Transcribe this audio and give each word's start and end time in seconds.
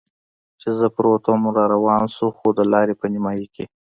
چې 0.61 0.69
زه 0.79 0.87
پروت 0.95 1.23
ووم 1.27 1.43
را 1.57 1.65
روان 1.73 2.03
شو، 2.15 2.27
خو 2.37 2.47
د 2.57 2.59
لارې 2.73 2.93
په 3.01 3.05
نیمایي 3.13 3.47
کې. 3.55 3.65